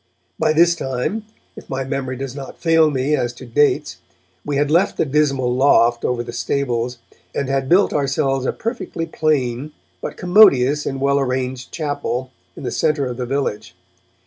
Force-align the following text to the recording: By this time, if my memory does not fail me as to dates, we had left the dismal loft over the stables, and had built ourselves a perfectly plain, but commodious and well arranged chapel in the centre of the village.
By 0.39 0.51
this 0.51 0.73
time, 0.73 1.25
if 1.55 1.69
my 1.69 1.83
memory 1.83 2.17
does 2.17 2.35
not 2.35 2.57
fail 2.57 2.89
me 2.89 3.15
as 3.15 3.33
to 3.33 3.45
dates, 3.45 3.97
we 4.43 4.55
had 4.55 4.71
left 4.71 4.97
the 4.97 5.05
dismal 5.05 5.53
loft 5.55 6.03
over 6.03 6.23
the 6.23 6.33
stables, 6.33 6.97
and 7.35 7.47
had 7.49 7.69
built 7.69 7.93
ourselves 7.93 8.47
a 8.47 8.51
perfectly 8.51 9.05
plain, 9.05 9.73
but 10.01 10.17
commodious 10.17 10.87
and 10.87 10.99
well 10.99 11.19
arranged 11.19 11.71
chapel 11.71 12.31
in 12.55 12.63
the 12.63 12.71
centre 12.71 13.05
of 13.05 13.17
the 13.17 13.27
village. 13.27 13.75